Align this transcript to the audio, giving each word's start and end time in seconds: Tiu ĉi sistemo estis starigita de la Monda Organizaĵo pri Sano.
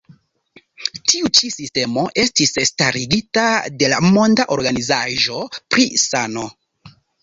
Tiu 1.11 1.29
ĉi 1.39 1.49
sistemo 1.57 2.07
estis 2.25 2.55
starigita 2.71 3.47
de 3.79 3.93
la 3.95 4.03
Monda 4.11 4.51
Organizaĵo 4.59 5.49
pri 5.63 5.91
Sano. 6.11 6.53